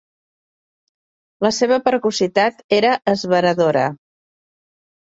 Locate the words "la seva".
1.47-1.79